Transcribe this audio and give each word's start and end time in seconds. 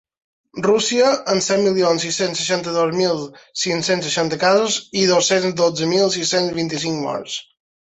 Rússia, 0.67 1.09
amb 1.33 1.43
set 1.47 1.61
milions 1.65 2.05
sis-cents 2.05 2.41
seixanta-dos 2.43 2.97
mil 3.03 3.21
cinc-cents 3.65 4.09
seixanta 4.09 4.41
casos 4.47 4.81
i 5.05 5.07
dos-cents 5.13 5.55
dotze 5.63 5.93
mil 5.95 6.13
sis-cents 6.19 6.59
vint-i-cinc 6.59 7.01
morts. 7.07 7.41